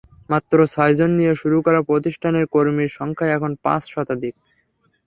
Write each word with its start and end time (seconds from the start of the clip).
মাত্র 0.29 0.57
ছয়জন 0.73 1.11
নিয়ে 1.19 1.33
শুরু 1.41 1.57
করা 1.65 1.79
প্রতিষ্ঠানের 1.89 2.45
কর্মীর 2.53 2.91
সংখ্যা 2.97 3.27
এখন 3.35 3.51
পাঁচ 3.63 3.81
শতাধিক। 3.93 4.33